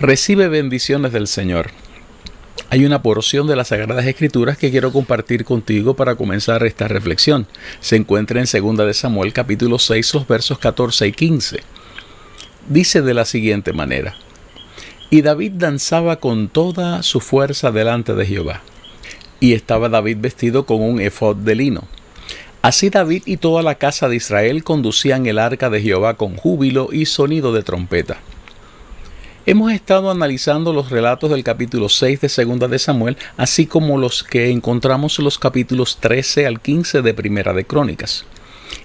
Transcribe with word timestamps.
Recibe 0.00 0.48
bendiciones 0.48 1.12
del 1.12 1.26
Señor. 1.26 1.72
Hay 2.70 2.86
una 2.86 3.02
porción 3.02 3.46
de 3.46 3.54
las 3.54 3.68
Sagradas 3.68 4.06
Escrituras 4.06 4.56
que 4.56 4.70
quiero 4.70 4.94
compartir 4.94 5.44
contigo 5.44 5.92
para 5.92 6.14
comenzar 6.14 6.64
esta 6.64 6.88
reflexión. 6.88 7.46
Se 7.80 7.96
encuentra 7.96 8.40
en 8.40 8.46
2 8.46 8.78
de 8.78 8.94
Samuel 8.94 9.34
capítulo 9.34 9.78
6 9.78 10.14
los 10.14 10.26
versos 10.26 10.58
14 10.58 11.06
y 11.06 11.12
15. 11.12 11.60
Dice 12.70 13.02
de 13.02 13.12
la 13.12 13.26
siguiente 13.26 13.74
manera: 13.74 14.16
Y 15.10 15.20
David 15.20 15.52
danzaba 15.56 16.16
con 16.16 16.48
toda 16.48 17.02
su 17.02 17.20
fuerza 17.20 17.70
delante 17.70 18.14
de 18.14 18.24
Jehová. 18.24 18.62
Y 19.38 19.52
estaba 19.52 19.90
David 19.90 20.16
vestido 20.20 20.64
con 20.64 20.80
un 20.80 21.02
efod 21.02 21.36
de 21.36 21.54
lino. 21.56 21.88
Así 22.62 22.88
David 22.88 23.24
y 23.26 23.36
toda 23.36 23.62
la 23.62 23.74
casa 23.74 24.08
de 24.08 24.16
Israel 24.16 24.64
conducían 24.64 25.26
el 25.26 25.38
arca 25.38 25.68
de 25.68 25.82
Jehová 25.82 26.14
con 26.14 26.36
júbilo 26.36 26.88
y 26.90 27.04
sonido 27.04 27.52
de 27.52 27.62
trompeta. 27.62 28.16
Hemos 29.50 29.72
estado 29.72 30.12
analizando 30.12 30.72
los 30.72 30.90
relatos 30.90 31.28
del 31.28 31.42
capítulo 31.42 31.88
6 31.88 32.20
de 32.20 32.28
Segunda 32.28 32.68
de 32.68 32.78
Samuel, 32.78 33.16
así 33.36 33.66
como 33.66 33.98
los 33.98 34.22
que 34.22 34.48
encontramos 34.48 35.18
en 35.18 35.24
los 35.24 35.40
capítulos 35.40 35.98
13 35.98 36.46
al 36.46 36.60
15 36.60 37.02
de 37.02 37.14
Primera 37.14 37.52
de 37.52 37.64
Crónicas. 37.64 38.26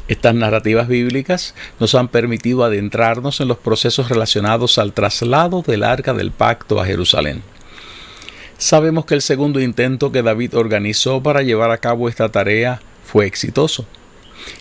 Estas 0.08 0.34
narrativas 0.34 0.88
bíblicas 0.88 1.54
nos 1.80 1.94
han 1.94 2.08
permitido 2.08 2.64
adentrarnos 2.64 3.42
en 3.42 3.48
los 3.48 3.60
procesos 3.60 4.10
relacionados 4.10 4.80
al 4.80 4.94
traslado 4.94 5.62
del 5.62 5.84
arca 5.84 6.16
del 6.16 6.32
pacto 6.32 6.82
a 6.82 6.86
Jerusalén. 6.88 7.44
Sabemos 8.58 9.06
que 9.06 9.14
el 9.14 9.22
segundo 9.22 9.60
intento 9.60 10.12
que 10.12 10.24
David 10.24 10.58
organizó 10.58 11.22
para 11.22 11.44
llevar 11.44 11.70
a 11.70 11.78
cabo 11.78 12.10
esta 12.10 12.30
tarea 12.30 12.82
fue 13.04 13.28
exitoso. 13.28 13.86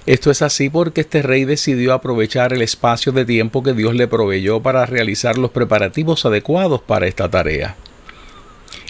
Esto 0.07 0.31
es 0.31 0.43
así 0.43 0.69
porque 0.69 1.03
este 1.03 1.23
rey 1.23 1.45
decidió 1.45 1.93
aprovechar 1.93 2.53
el 2.53 2.63
espacio 2.63 3.13
de 3.13 3.25
tiempo 3.25 3.63
que 3.63 3.73
Dios 3.73 3.95
le 3.95 4.07
proveyó 4.07 4.61
para 4.61 4.85
realizar 4.87 5.39
los 5.39 5.51
preparativos 5.51 6.25
adecuados 6.27 6.83
para 6.83 7.07
esta 7.07 7.29
tarea. 7.31 7.77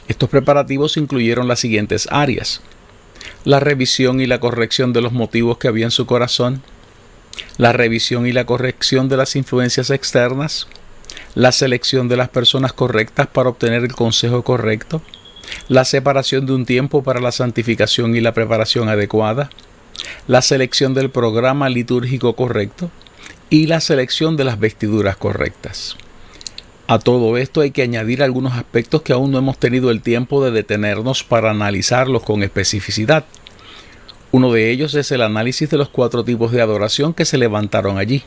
Estos 0.08 0.28
preparativos 0.28 0.96
incluyeron 0.96 1.48
las 1.48 1.60
siguientes 1.60 2.08
áreas. 2.10 2.60
La 3.44 3.60
revisión 3.60 4.20
y 4.20 4.26
la 4.26 4.40
corrección 4.40 4.92
de 4.92 5.00
los 5.00 5.12
motivos 5.12 5.58
que 5.58 5.68
había 5.68 5.86
en 5.86 5.90
su 5.90 6.06
corazón, 6.06 6.62
la 7.58 7.72
revisión 7.72 8.26
y 8.26 8.32
la 8.32 8.44
corrección 8.44 9.08
de 9.08 9.16
las 9.16 9.36
influencias 9.36 9.90
externas, 9.90 10.66
la 11.34 11.52
selección 11.52 12.08
de 12.08 12.16
las 12.16 12.28
personas 12.28 12.72
correctas 12.72 13.26
para 13.26 13.48
obtener 13.48 13.82
el 13.82 13.94
consejo 13.94 14.42
correcto, 14.42 15.02
la 15.68 15.84
separación 15.84 16.46
de 16.46 16.52
un 16.52 16.64
tiempo 16.66 17.02
para 17.02 17.20
la 17.20 17.32
santificación 17.32 18.14
y 18.16 18.20
la 18.20 18.34
preparación 18.34 18.88
adecuada, 18.88 19.50
la 20.26 20.42
selección 20.42 20.94
del 20.94 21.10
programa 21.10 21.68
litúrgico 21.68 22.34
correcto 22.34 22.90
y 23.50 23.66
la 23.66 23.80
selección 23.80 24.36
de 24.36 24.44
las 24.44 24.58
vestiduras 24.58 25.16
correctas. 25.16 25.96
A 26.86 26.98
todo 26.98 27.38
esto 27.38 27.62
hay 27.62 27.70
que 27.70 27.82
añadir 27.82 28.22
algunos 28.22 28.54
aspectos 28.54 29.02
que 29.02 29.14
aún 29.14 29.30
no 29.30 29.38
hemos 29.38 29.58
tenido 29.58 29.90
el 29.90 30.02
tiempo 30.02 30.44
de 30.44 30.50
detenernos 30.50 31.24
para 31.24 31.50
analizarlos 31.50 32.22
con 32.22 32.42
especificidad. 32.42 33.24
Uno 34.32 34.52
de 34.52 34.70
ellos 34.70 34.94
es 34.94 35.10
el 35.12 35.22
análisis 35.22 35.70
de 35.70 35.78
los 35.78 35.88
cuatro 35.88 36.24
tipos 36.24 36.52
de 36.52 36.60
adoración 36.60 37.14
que 37.14 37.24
se 37.24 37.38
levantaron 37.38 37.96
allí. 37.96 38.24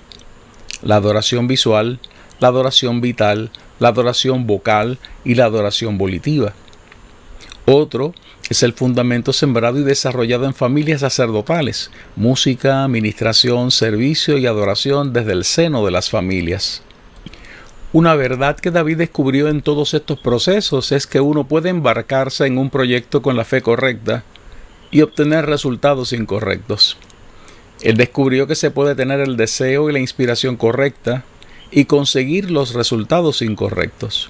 La 0.82 0.96
adoración 0.96 1.48
visual, 1.48 2.00
la 2.40 2.48
adoración 2.48 3.02
vital, 3.02 3.52
la 3.80 3.90
adoración 3.90 4.48
vocal 4.48 4.98
y 5.24 5.36
la 5.36 5.46
adoración 5.46 5.98
volitiva. 5.98 6.54
Otro 7.70 8.14
es 8.50 8.64
el 8.64 8.72
fundamento 8.72 9.34
sembrado 9.34 9.78
y 9.78 9.84
desarrollado 9.84 10.46
en 10.46 10.54
familias 10.54 11.02
sacerdotales, 11.02 11.92
música, 12.16 12.86
administración, 12.86 13.72
servicio 13.72 14.38
y 14.38 14.46
adoración 14.46 15.12
desde 15.12 15.34
el 15.34 15.44
seno 15.44 15.84
de 15.84 15.92
las 15.92 16.10
familias. 16.10 16.82
Una 17.92 18.16
verdad 18.16 18.56
que 18.56 18.72
David 18.72 19.00
descubrió 19.00 19.50
en 19.50 19.62
todos 19.62 19.94
estos 19.94 20.18
procesos 20.18 20.94
es 20.94 21.08
que 21.08 21.20
uno 21.20 21.46
puede 21.46 21.68
embarcarse 21.68 22.46
en 22.46 22.58
un 22.58 22.70
proyecto 22.70 23.22
con 23.22 23.36
la 23.36 23.44
fe 23.44 23.62
correcta 23.62 24.24
y 24.90 25.02
obtener 25.02 25.46
resultados 25.46 26.14
incorrectos. 26.14 26.96
Él 27.82 27.98
descubrió 27.98 28.48
que 28.48 28.56
se 28.56 28.72
puede 28.72 28.96
tener 28.96 29.20
el 29.20 29.36
deseo 29.36 29.90
y 29.90 29.94
la 29.94 30.00
inspiración 30.00 30.56
correcta 30.56 31.26
y 31.70 31.84
conseguir 31.84 32.50
los 32.50 32.74
resultados 32.74 33.42
incorrectos. 33.42 34.30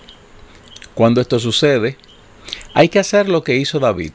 Cuando 0.96 1.22
esto 1.22 1.38
sucede, 1.38 1.98
hay 2.74 2.90
que 2.90 3.00
hacer 3.00 3.30
lo 3.30 3.44
que 3.44 3.58
hizo 3.58 3.80
David. 3.80 4.12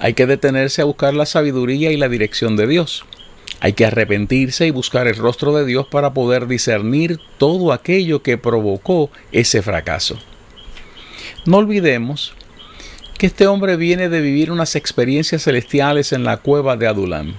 Hay 0.00 0.14
que 0.14 0.26
detenerse 0.26 0.82
a 0.82 0.84
buscar 0.84 1.14
la 1.14 1.26
sabiduría 1.26 1.90
y 1.90 1.96
la 1.96 2.08
dirección 2.08 2.56
de 2.56 2.66
Dios. 2.66 3.04
Hay 3.60 3.72
que 3.72 3.86
arrepentirse 3.86 4.66
y 4.66 4.70
buscar 4.70 5.08
el 5.08 5.16
rostro 5.16 5.54
de 5.54 5.66
Dios 5.66 5.86
para 5.88 6.14
poder 6.14 6.46
discernir 6.46 7.18
todo 7.38 7.72
aquello 7.72 8.22
que 8.22 8.38
provocó 8.38 9.10
ese 9.32 9.62
fracaso. 9.62 10.18
No 11.44 11.56
olvidemos 11.56 12.34
que 13.18 13.26
este 13.26 13.48
hombre 13.48 13.76
viene 13.76 14.08
de 14.08 14.20
vivir 14.20 14.52
unas 14.52 14.76
experiencias 14.76 15.42
celestiales 15.42 16.12
en 16.12 16.22
la 16.22 16.36
cueva 16.36 16.76
de 16.76 16.86
Adulam. 16.86 17.34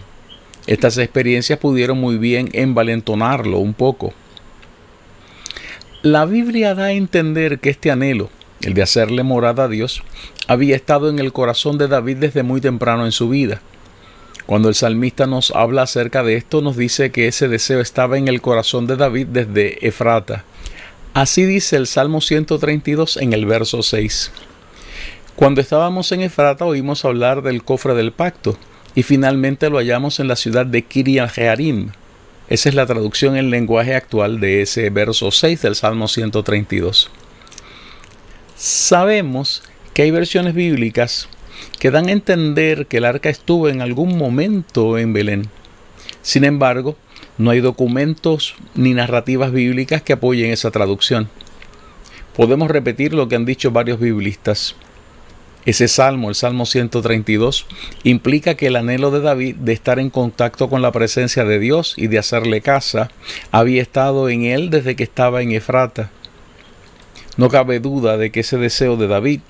Estas 0.68 0.98
experiencias 0.98 1.58
pudieron 1.58 2.00
muy 2.00 2.18
bien 2.18 2.50
envalentonarlo 2.52 3.60
un 3.60 3.74
poco. 3.74 4.14
La 6.02 6.26
Biblia 6.26 6.76
da 6.76 6.86
a 6.86 6.92
entender 6.92 7.60
que 7.60 7.70
este 7.70 7.92
anhelo, 7.92 8.30
el 8.62 8.74
de 8.74 8.82
hacerle 8.82 9.24
morada 9.24 9.64
a 9.64 9.68
Dios, 9.70 10.04
había 10.50 10.76
estado 10.76 11.12
en 11.12 11.20
el 11.20 11.32
corazón 11.32 11.78
de 11.78 11.88
David 11.88 12.18
desde 12.18 12.42
muy 12.42 12.60
temprano 12.60 13.06
en 13.06 13.12
su 13.12 13.30
vida. 13.30 13.62
Cuando 14.48 14.68
el 14.68 14.74
salmista 14.74 15.28
nos 15.28 15.52
habla 15.52 15.84
acerca 15.84 16.24
de 16.24 16.38
esto, 16.38 16.62
nos 16.62 16.76
dice 16.76 17.12
que 17.12 17.28
ese 17.28 17.48
deseo 17.48 17.82
estaba 17.82 18.18
en 18.18 18.28
el 18.28 18.42
corazón 18.42 18.88
de 18.88 18.96
David 18.96 19.28
desde 19.28 19.88
Efrata. 19.88 20.44
Así 21.14 21.46
dice 21.46 21.76
el 21.76 21.86
Salmo 21.86 22.20
132 22.20 23.18
en 23.18 23.34
el 23.34 23.46
verso 23.46 23.84
6. 23.84 24.32
Cuando 25.36 25.62
estábamos 25.62 26.12
en 26.14 26.22
Efrata 26.22 26.66
oímos 26.66 27.06
hablar 27.06 27.44
del 27.44 27.64
cofre 27.64 27.94
del 27.94 28.12
pacto 28.12 28.58
y 28.96 29.04
finalmente 29.04 29.70
lo 29.70 29.78
hallamos 29.78 30.20
en 30.20 30.28
la 30.28 30.36
ciudad 30.36 30.66
de 30.66 30.82
Kiriat 30.82 31.30
Jearim. 31.30 31.92
Esa 32.48 32.70
es 32.70 32.76
la 32.76 32.88
traducción 32.88 33.38
en 33.38 33.52
lenguaje 33.52 33.94
actual 33.94 34.40
de 34.40 34.64
ese 34.64 34.90
verso 34.90 35.30
6 35.30 35.62
del 35.62 35.76
Salmo 35.76 36.08
132. 36.08 37.12
Sabemos 38.56 39.62
que 39.94 40.04
hay 40.04 40.12
versiones 40.12 40.54
bíblicas 40.54 41.30
que 41.80 41.92
dan 41.92 42.08
a 42.08 42.12
entender 42.12 42.88
que 42.88 42.98
el 42.98 43.06
arca 43.06 43.30
estuvo 43.30 43.70
en 43.70 43.82
algún 43.82 44.18
momento 44.18 44.98
en 44.98 45.14
Belén. 45.14 45.50
Sin 46.22 46.44
embargo, 46.44 46.98
no 47.38 47.52
hay 47.52 47.62
documentos 47.62 48.56
ni 48.76 48.94
narrativas 48.94 49.52
bíblicas 49.52 50.02
que 50.02 50.14
apoyen 50.14 50.52
esa 50.52 50.72
traducción. 50.72 51.30
Podemos 52.36 52.70
repetir 52.70 53.14
lo 53.14 53.28
que 53.28 53.36
han 53.36 53.46
dicho 53.46 53.72
varios 53.72 54.00
biblistas. 54.00 54.76
Ese 55.66 55.88
salmo, 55.88 56.30
el 56.30 56.36
Salmo 56.36 56.66
132, 56.66 57.66
implica 58.04 58.56
que 58.56 58.68
el 58.68 58.76
anhelo 58.76 59.12
de 59.12 59.20
David 59.20 59.56
de 59.58 59.74
estar 59.74 60.00
en 60.00 60.10
contacto 60.10 60.70
con 60.70 60.82
la 60.82 60.92
presencia 60.92 61.44
de 61.44 61.60
Dios 61.60 61.94
y 61.98 62.08
de 62.08 62.18
hacerle 62.18 62.62
casa 62.62 63.10
había 63.52 63.82
estado 63.82 64.30
en 64.30 64.46
él 64.46 64.70
desde 64.70 64.96
que 64.96 65.04
estaba 65.04 65.42
en 65.42 65.52
Efrata. 65.52 66.12
No 67.38 67.50
cabe 67.50 67.80
duda 67.80 68.18
de 68.18 68.32
que 68.32 68.40
ese 68.40 68.58
deseo 68.58 68.96
de 68.98 69.08
David, 69.08 69.42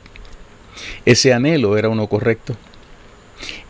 ese 1.05 1.33
anhelo 1.33 1.77
era 1.77 1.89
uno 1.89 2.07
correcto. 2.07 2.55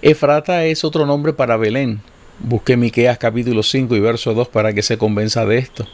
Efrata 0.02 0.66
es 0.66 0.84
otro 0.84 1.06
nombre 1.06 1.34
para 1.34 1.58
Belén. 1.58 2.02
Busque 2.40 2.78
Miqueas 2.78 3.18
capítulo 3.18 3.64
5 3.64 3.96
y 3.96 4.00
verso 4.00 4.34
2 4.34 4.48
para 4.48 4.74
que 4.74 4.82
se 4.82 4.98
convenza 4.98 5.46
de 5.46 5.58
esto. 5.58 5.88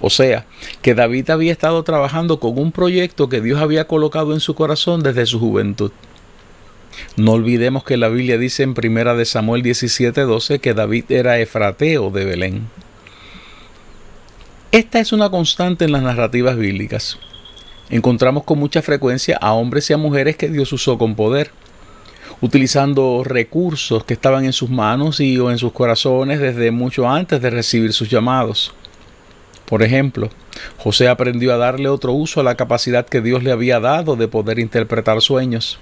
O 0.00 0.10
sea, 0.10 0.46
que 0.82 0.94
David 0.94 1.30
había 1.30 1.52
estado 1.52 1.82
trabajando 1.82 2.40
con 2.40 2.58
un 2.58 2.72
proyecto 2.72 3.28
que 3.28 3.40
Dios 3.40 3.60
había 3.60 3.86
colocado 3.86 4.32
en 4.32 4.40
su 4.40 4.54
corazón 4.54 5.02
desde 5.02 5.26
su 5.26 5.38
juventud. 5.38 5.92
No 7.16 7.32
olvidemos 7.32 7.84
que 7.84 7.96
la 7.96 8.08
Biblia 8.08 8.38
dice 8.38 8.62
en 8.62 8.74
primera 8.74 9.14
de 9.14 9.24
Samuel 9.24 9.62
17:12 9.62 10.60
que 10.60 10.74
David 10.74 11.04
era 11.10 11.38
efrateo 11.38 12.10
de 12.10 12.24
Belén. 12.24 12.68
Esta 14.72 15.00
es 15.00 15.12
una 15.12 15.30
constante 15.30 15.84
en 15.84 15.92
las 15.92 16.02
narrativas 16.02 16.56
bíblicas. 16.56 17.18
Encontramos 17.90 18.44
con 18.44 18.58
mucha 18.58 18.82
frecuencia 18.82 19.36
a 19.40 19.52
hombres 19.52 19.90
y 19.90 19.92
a 19.92 19.98
mujeres 19.98 20.36
que 20.36 20.48
Dios 20.48 20.72
usó 20.72 20.96
con 20.96 21.14
poder, 21.14 21.50
utilizando 22.40 23.22
recursos 23.24 24.04
que 24.04 24.14
estaban 24.14 24.44
en 24.44 24.52
sus 24.52 24.70
manos 24.70 25.20
y 25.20 25.38
o 25.38 25.50
en 25.50 25.58
sus 25.58 25.72
corazones 25.72 26.40
desde 26.40 26.70
mucho 26.70 27.08
antes 27.08 27.42
de 27.42 27.50
recibir 27.50 27.92
sus 27.92 28.08
llamados. 28.08 28.72
Por 29.66 29.82
ejemplo, 29.82 30.30
José 30.78 31.08
aprendió 31.08 31.52
a 31.52 31.56
darle 31.56 31.88
otro 31.88 32.12
uso 32.12 32.40
a 32.40 32.44
la 32.44 32.56
capacidad 32.56 33.06
que 33.06 33.20
Dios 33.20 33.42
le 33.42 33.52
había 33.52 33.78
dado 33.78 34.16
de 34.16 34.26
poder 34.26 34.58
interpretar 34.58 35.20
sueños. 35.20 35.78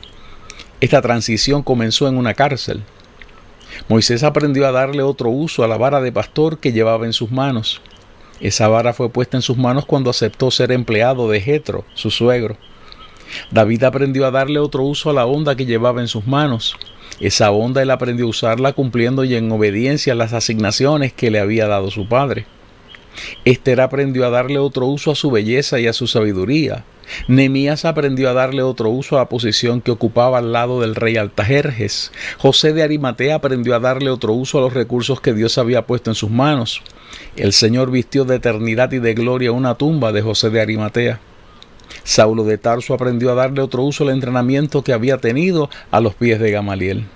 Esta 0.81 1.01
transición 1.01 1.63
comenzó 1.63 2.09
en 2.09 2.17
una 2.17 2.35
cárcel. 2.35 2.83
Moisés 3.89 4.23
aprendió 4.25 4.67
a 4.67 4.73
darle 4.73 5.03
otro 5.03 5.31
uso 5.31 5.65
a 5.65 5.69
la 5.69 5.77
vara 5.77 6.01
de 6.01 6.13
pastor 6.13 6.59
que 6.59 6.73
llevaba 6.73 7.07
en 7.07 7.13
sus 7.13 7.31
manos. 7.31 7.81
Esa 8.41 8.69
vara 8.69 8.93
fue 8.93 9.11
puesta 9.11 9.37
en 9.37 9.43
sus 9.43 9.57
manos 9.57 9.85
cuando 9.85 10.11
aceptó 10.11 10.51
ser 10.51 10.73
empleado 10.73 11.29
de 11.29 11.41
Jetro, 11.41 11.85
su 11.95 12.11
suegro. 12.11 12.57
David 13.51 13.85
aprendió 13.85 14.27
a 14.27 14.31
darle 14.31 14.59
otro 14.59 14.85
uso 14.85 15.11
a 15.11 15.13
la 15.13 15.27
onda 15.27 15.57
que 15.57 15.67
llevaba 15.67 16.01
en 16.01 16.09
sus 16.09 16.27
manos. 16.27 16.77
Esa 17.21 17.51
onda 17.51 17.83
él 17.83 17.91
aprendió 17.91 18.27
a 18.27 18.31
usarla 18.31 18.73
cumpliendo 18.73 19.25
y 19.25 19.35
en 19.35 19.51
obediencia 19.51 20.15
las 20.15 20.33
asignaciones 20.33 21.13
que 21.13 21.31
le 21.31 21.41
había 21.41 21.67
dado 21.67 21.91
su 21.91 22.09
padre. 22.09 22.47
Esther 23.45 23.81
aprendió 23.81 24.27
a 24.27 24.31
darle 24.31 24.59
otro 24.59 24.87
uso 24.87 25.11
a 25.11 25.15
su 25.15 25.31
belleza 25.31 25.79
y 25.81 25.87
a 25.87 25.93
su 25.93 26.07
sabiduría. 26.07 26.85
Nemías 27.27 27.85
aprendió 27.85 28.29
a 28.29 28.35
darle 28.35 28.63
otro 28.63 28.91
uso 28.91 29.17
a 29.17 29.21
la 29.21 29.29
posición 29.29 29.81
que 29.81 29.91
ocupaba 29.91 30.39
al 30.39 30.53
lado 30.53 30.81
del 30.81 30.95
rey 30.95 31.17
Altajerjes. 31.17 32.13
José 32.39 32.73
de 32.73 32.83
Arimatea 32.83 33.37
aprendió 33.37 33.75
a 33.75 33.81
darle 33.81 34.11
otro 34.11 34.35
uso 34.35 34.59
a 34.59 34.61
los 34.61 34.75
recursos 34.75 35.21
que 35.21 35.33
Dios 35.33 35.59
había 35.59 35.87
puesto 35.87 36.11
en 36.11 36.15
sus 36.15 36.31
manos. 36.31 36.83
El 37.37 37.53
Señor 37.53 37.91
vistió 37.91 38.25
de 38.25 38.37
eternidad 38.37 38.93
y 38.93 38.99
de 38.99 39.15
gloria 39.15 39.53
una 39.53 39.75
tumba 39.75 40.13
de 40.13 40.23
José 40.23 40.51
de 40.51 40.61
Arimatea. 40.61 41.21
Saulo 42.05 42.45
de 42.45 42.59
Tarso 42.59 42.95
aprendió 42.95 43.31
a 43.31 43.35
darle 43.35 43.63
otro 43.63 43.83
uso 43.83 44.05
al 44.05 44.11
entrenamiento 44.11 44.83
que 44.83 44.93
había 44.93 45.19
tenido 45.19 45.71
a 45.91 46.01
los 46.01 46.15
pies 46.15 46.39
de 46.41 46.51
Gamaliel. 46.51 47.07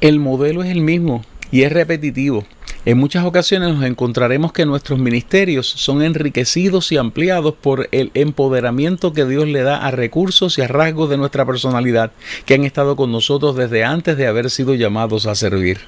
El 0.00 0.18
modelo 0.18 0.62
es 0.62 0.70
el 0.70 0.80
mismo 0.80 1.24
y 1.50 1.62
es 1.62 1.72
repetitivo. 1.72 2.44
En 2.86 2.96
muchas 2.96 3.26
ocasiones 3.26 3.74
nos 3.74 3.84
encontraremos 3.84 4.52
que 4.52 4.64
nuestros 4.64 4.98
ministerios 4.98 5.68
son 5.68 6.02
enriquecidos 6.02 6.90
y 6.92 6.96
ampliados 6.96 7.54
por 7.54 7.90
el 7.92 8.10
empoderamiento 8.14 9.12
que 9.12 9.26
Dios 9.26 9.46
le 9.46 9.62
da 9.62 9.84
a 9.84 9.90
recursos 9.90 10.56
y 10.56 10.62
a 10.62 10.68
rasgos 10.68 11.10
de 11.10 11.18
nuestra 11.18 11.44
personalidad 11.44 12.12
que 12.46 12.54
han 12.54 12.64
estado 12.64 12.96
con 12.96 13.12
nosotros 13.12 13.54
desde 13.54 13.84
antes 13.84 14.16
de 14.16 14.26
haber 14.26 14.48
sido 14.48 14.74
llamados 14.74 15.26
a 15.26 15.34
servir. 15.34 15.80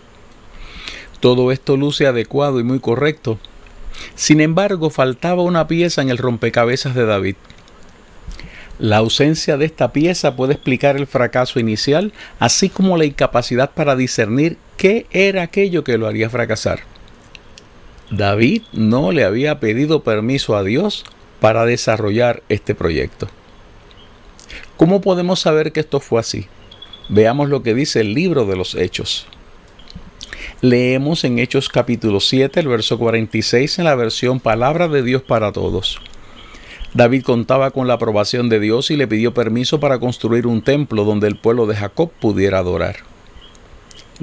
Todo 1.20 1.50
esto 1.50 1.78
luce 1.78 2.06
adecuado 2.06 2.60
y 2.60 2.64
muy 2.64 2.78
correcto. 2.78 3.38
Sin 4.14 4.42
embargo, 4.42 4.90
faltaba 4.90 5.42
una 5.42 5.68
pieza 5.68 6.02
en 6.02 6.10
el 6.10 6.18
rompecabezas 6.18 6.94
de 6.94 7.06
David. 7.06 7.36
La 8.78 8.98
ausencia 8.98 9.56
de 9.56 9.64
esta 9.64 9.92
pieza 9.92 10.36
puede 10.36 10.54
explicar 10.54 10.96
el 10.96 11.06
fracaso 11.06 11.58
inicial, 11.58 12.12
así 12.38 12.68
como 12.68 12.98
la 12.98 13.04
incapacidad 13.06 13.70
para 13.70 13.96
discernir 13.96 14.58
qué 14.82 15.06
era 15.12 15.42
aquello 15.42 15.84
que 15.84 15.96
lo 15.96 16.08
haría 16.08 16.28
fracasar. 16.28 16.80
David 18.10 18.62
no 18.72 19.12
le 19.12 19.22
había 19.22 19.60
pedido 19.60 20.02
permiso 20.02 20.56
a 20.56 20.64
Dios 20.64 21.04
para 21.38 21.64
desarrollar 21.64 22.42
este 22.48 22.74
proyecto. 22.74 23.28
¿Cómo 24.76 25.00
podemos 25.00 25.38
saber 25.38 25.70
que 25.70 25.78
esto 25.78 26.00
fue 26.00 26.18
así? 26.18 26.48
Veamos 27.08 27.48
lo 27.48 27.62
que 27.62 27.74
dice 27.74 28.00
el 28.00 28.12
libro 28.12 28.44
de 28.44 28.56
los 28.56 28.74
Hechos. 28.74 29.28
Leemos 30.62 31.22
en 31.22 31.38
Hechos 31.38 31.68
capítulo 31.68 32.18
7, 32.18 32.58
el 32.58 32.66
verso 32.66 32.98
46 32.98 33.78
en 33.78 33.84
la 33.84 33.94
versión 33.94 34.40
Palabra 34.40 34.88
de 34.88 35.04
Dios 35.04 35.22
para 35.22 35.52
Todos. 35.52 36.00
David 36.92 37.22
contaba 37.22 37.70
con 37.70 37.86
la 37.86 37.94
aprobación 37.94 38.48
de 38.48 38.58
Dios 38.58 38.90
y 38.90 38.96
le 38.96 39.06
pidió 39.06 39.32
permiso 39.32 39.78
para 39.78 40.00
construir 40.00 40.48
un 40.48 40.60
templo 40.60 41.04
donde 41.04 41.28
el 41.28 41.36
pueblo 41.36 41.68
de 41.68 41.76
Jacob 41.76 42.10
pudiera 42.18 42.58
adorar. 42.58 43.11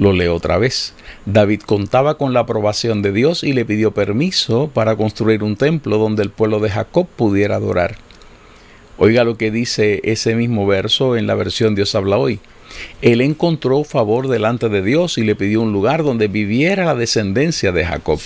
Lo 0.00 0.14
leo 0.14 0.34
otra 0.34 0.56
vez. 0.56 0.94
David 1.26 1.60
contaba 1.60 2.16
con 2.16 2.32
la 2.32 2.40
aprobación 2.40 3.02
de 3.02 3.12
Dios 3.12 3.44
y 3.44 3.52
le 3.52 3.66
pidió 3.66 3.90
permiso 3.90 4.70
para 4.72 4.96
construir 4.96 5.42
un 5.42 5.56
templo 5.56 5.98
donde 5.98 6.22
el 6.22 6.30
pueblo 6.30 6.58
de 6.58 6.70
Jacob 6.70 7.06
pudiera 7.06 7.56
adorar. 7.56 7.98
Oiga 8.96 9.24
lo 9.24 9.36
que 9.36 9.50
dice 9.50 10.00
ese 10.02 10.34
mismo 10.34 10.66
verso 10.66 11.18
en 11.18 11.26
la 11.26 11.34
versión 11.34 11.74
Dios 11.74 11.94
habla 11.94 12.16
hoy. 12.16 12.40
Él 13.02 13.20
encontró 13.20 13.84
favor 13.84 14.28
delante 14.28 14.70
de 14.70 14.80
Dios 14.80 15.18
y 15.18 15.22
le 15.22 15.36
pidió 15.36 15.60
un 15.60 15.74
lugar 15.74 16.02
donde 16.02 16.28
viviera 16.28 16.86
la 16.86 16.94
descendencia 16.94 17.70
de 17.70 17.84
Jacob. 17.84 18.20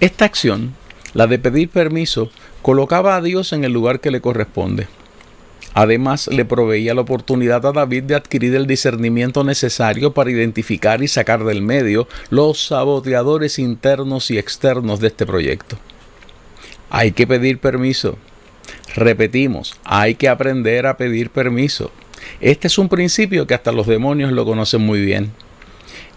Esta 0.00 0.24
acción, 0.24 0.74
la 1.14 1.28
de 1.28 1.38
pedir 1.38 1.68
permiso, 1.68 2.32
colocaba 2.62 3.14
a 3.14 3.22
Dios 3.22 3.52
en 3.52 3.62
el 3.62 3.72
lugar 3.72 4.00
que 4.00 4.10
le 4.10 4.20
corresponde. 4.20 4.88
Además, 5.74 6.28
le 6.28 6.44
proveía 6.44 6.94
la 6.94 7.00
oportunidad 7.00 7.64
a 7.66 7.72
David 7.72 8.04
de 8.04 8.14
adquirir 8.14 8.54
el 8.54 8.66
discernimiento 8.66 9.42
necesario 9.44 10.12
para 10.12 10.30
identificar 10.30 11.02
y 11.02 11.08
sacar 11.08 11.44
del 11.44 11.62
medio 11.62 12.08
los 12.30 12.66
saboteadores 12.66 13.58
internos 13.58 14.30
y 14.30 14.38
externos 14.38 15.00
de 15.00 15.08
este 15.08 15.24
proyecto. 15.24 15.78
Hay 16.90 17.12
que 17.12 17.26
pedir 17.26 17.58
permiso. 17.58 18.18
Repetimos, 18.94 19.74
hay 19.84 20.14
que 20.14 20.28
aprender 20.28 20.86
a 20.86 20.98
pedir 20.98 21.30
permiso. 21.30 21.90
Este 22.40 22.66
es 22.66 22.76
un 22.76 22.88
principio 22.88 23.46
que 23.46 23.54
hasta 23.54 23.72
los 23.72 23.86
demonios 23.86 24.32
lo 24.32 24.44
conocen 24.44 24.82
muy 24.82 25.00
bien. 25.00 25.32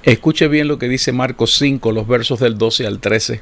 Escuche 0.03 0.47
bien 0.49 0.67
lo 0.67 0.77
que 0.77 0.89
dice 0.89 1.13
Marcos 1.13 1.55
5, 1.57 1.91
los 1.91 2.07
versos 2.07 2.39
del 2.39 2.57
12 2.57 2.85
al 2.85 2.99
13. 2.99 3.41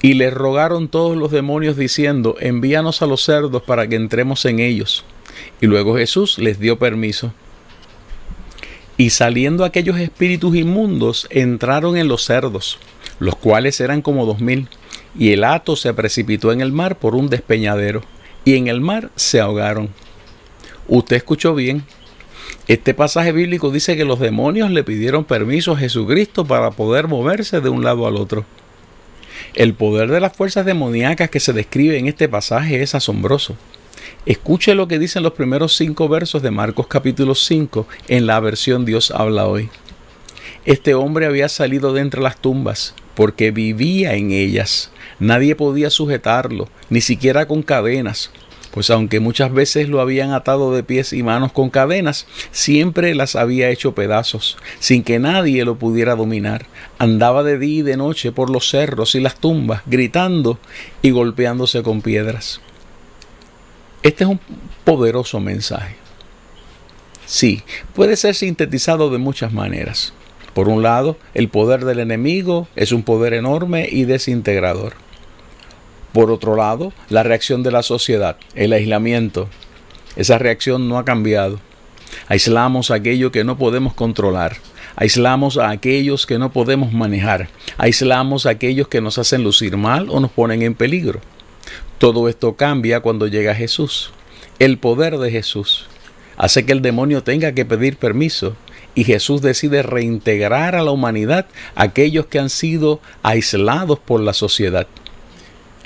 Y 0.00 0.14
le 0.14 0.30
rogaron 0.30 0.88
todos 0.88 1.16
los 1.16 1.30
demonios 1.30 1.76
diciendo, 1.76 2.36
envíanos 2.40 3.02
a 3.02 3.06
los 3.06 3.22
cerdos 3.22 3.62
para 3.62 3.88
que 3.88 3.96
entremos 3.96 4.44
en 4.44 4.60
ellos. 4.60 5.04
Y 5.60 5.66
luego 5.66 5.96
Jesús 5.96 6.38
les 6.38 6.60
dio 6.60 6.78
permiso. 6.78 7.32
Y 8.96 9.10
saliendo 9.10 9.64
aquellos 9.64 9.98
espíritus 9.98 10.56
inmundos, 10.56 11.26
entraron 11.30 11.96
en 11.96 12.08
los 12.08 12.24
cerdos, 12.24 12.78
los 13.20 13.36
cuales 13.36 13.80
eran 13.80 14.02
como 14.02 14.26
dos 14.26 14.40
mil, 14.40 14.68
y 15.16 15.32
el 15.32 15.44
hato 15.44 15.76
se 15.76 15.94
precipitó 15.94 16.52
en 16.52 16.60
el 16.60 16.72
mar 16.72 16.98
por 16.98 17.14
un 17.14 17.28
despeñadero, 17.28 18.02
y 18.44 18.56
en 18.56 18.66
el 18.66 18.80
mar 18.80 19.10
se 19.14 19.40
ahogaron. 19.40 19.90
Usted 20.88 21.16
escuchó 21.16 21.54
bien. 21.54 21.84
Este 22.66 22.94
pasaje 22.94 23.30
bíblico 23.32 23.70
dice 23.70 23.96
que 23.96 24.04
los 24.04 24.20
demonios 24.20 24.70
le 24.70 24.82
pidieron 24.82 25.24
permiso 25.24 25.72
a 25.72 25.76
Jesucristo 25.76 26.44
para 26.44 26.70
poder 26.70 27.06
moverse 27.08 27.60
de 27.60 27.68
un 27.68 27.84
lado 27.84 28.06
al 28.06 28.16
otro. 28.16 28.46
El 29.54 29.74
poder 29.74 30.10
de 30.10 30.20
las 30.20 30.36
fuerzas 30.36 30.66
demoníacas 30.66 31.30
que 31.30 31.40
se 31.40 31.52
describe 31.52 31.98
en 31.98 32.06
este 32.06 32.28
pasaje 32.28 32.82
es 32.82 32.94
asombroso. 32.94 33.56
Escuche 34.26 34.74
lo 34.74 34.88
que 34.88 34.98
dicen 34.98 35.22
los 35.22 35.32
primeros 35.32 35.74
cinco 35.76 36.08
versos 36.08 36.42
de 36.42 36.50
Marcos 36.50 36.86
capítulo 36.86 37.34
5 37.34 37.86
en 38.08 38.26
la 38.26 38.40
versión 38.40 38.84
Dios 38.84 39.10
habla 39.10 39.46
hoy. 39.46 39.70
Este 40.64 40.94
hombre 40.94 41.26
había 41.26 41.48
salido 41.48 41.92
de 41.92 42.02
entre 42.02 42.20
las 42.20 42.40
tumbas 42.40 42.94
porque 43.14 43.50
vivía 43.50 44.14
en 44.14 44.30
ellas. 44.30 44.92
Nadie 45.18 45.56
podía 45.56 45.90
sujetarlo, 45.90 46.68
ni 46.90 47.00
siquiera 47.00 47.48
con 47.48 47.62
cadenas, 47.62 48.30
pues 48.72 48.90
aunque 48.90 49.20
muchas 49.20 49.52
veces 49.52 49.88
lo 49.88 50.00
habían 50.00 50.32
atado 50.32 50.74
de 50.74 50.82
pies 50.82 51.12
y 51.12 51.22
manos 51.22 51.52
con 51.52 51.70
cadenas, 51.70 52.26
siempre 52.50 53.14
las 53.14 53.36
había 53.36 53.70
hecho 53.70 53.94
pedazos, 53.94 54.56
sin 54.78 55.02
que 55.02 55.18
nadie 55.18 55.64
lo 55.64 55.78
pudiera 55.78 56.14
dominar. 56.14 56.66
Andaba 56.98 57.42
de 57.42 57.58
día 57.58 57.80
y 57.80 57.82
de 57.82 57.96
noche 57.96 58.32
por 58.32 58.50
los 58.50 58.68
cerros 58.68 59.14
y 59.14 59.20
las 59.20 59.36
tumbas, 59.36 59.82
gritando 59.86 60.58
y 61.02 61.10
golpeándose 61.10 61.82
con 61.82 62.02
piedras. 62.02 62.60
Este 64.02 64.24
es 64.24 64.30
un 64.30 64.40
poderoso 64.84 65.40
mensaje. 65.40 65.96
Sí, 67.26 67.62
puede 67.94 68.16
ser 68.16 68.34
sintetizado 68.34 69.10
de 69.10 69.18
muchas 69.18 69.52
maneras. 69.52 70.14
Por 70.54 70.68
un 70.68 70.82
lado, 70.82 71.18
el 71.34 71.48
poder 71.48 71.84
del 71.84 72.00
enemigo 72.00 72.68
es 72.74 72.90
un 72.92 73.02
poder 73.02 73.34
enorme 73.34 73.86
y 73.90 74.04
desintegrador. 74.04 74.94
Por 76.18 76.32
otro 76.32 76.56
lado, 76.56 76.92
la 77.10 77.22
reacción 77.22 77.62
de 77.62 77.70
la 77.70 77.84
sociedad, 77.84 78.38
el 78.56 78.72
aislamiento, 78.72 79.48
esa 80.16 80.36
reacción 80.36 80.88
no 80.88 80.98
ha 80.98 81.04
cambiado. 81.04 81.60
Aislamos 82.26 82.90
aquello 82.90 83.30
que 83.30 83.44
no 83.44 83.56
podemos 83.56 83.94
controlar. 83.94 84.56
Aislamos 84.96 85.58
a 85.58 85.70
aquellos 85.70 86.26
que 86.26 86.40
no 86.40 86.52
podemos 86.52 86.92
manejar. 86.92 87.48
Aislamos 87.76 88.46
a 88.46 88.50
aquellos 88.50 88.88
que 88.88 89.00
nos 89.00 89.16
hacen 89.18 89.44
lucir 89.44 89.76
mal 89.76 90.08
o 90.10 90.18
nos 90.18 90.32
ponen 90.32 90.62
en 90.62 90.74
peligro. 90.74 91.20
Todo 91.98 92.28
esto 92.28 92.56
cambia 92.56 92.98
cuando 92.98 93.28
llega 93.28 93.54
Jesús. 93.54 94.10
El 94.58 94.78
poder 94.78 95.18
de 95.18 95.30
Jesús 95.30 95.86
hace 96.36 96.66
que 96.66 96.72
el 96.72 96.82
demonio 96.82 97.22
tenga 97.22 97.52
que 97.52 97.64
pedir 97.64 97.96
permiso 97.96 98.56
y 98.96 99.04
Jesús 99.04 99.40
decide 99.40 99.84
reintegrar 99.84 100.74
a 100.74 100.82
la 100.82 100.90
humanidad 100.90 101.46
aquellos 101.76 102.26
que 102.26 102.40
han 102.40 102.50
sido 102.50 103.00
aislados 103.22 104.00
por 104.00 104.20
la 104.20 104.32
sociedad. 104.32 104.88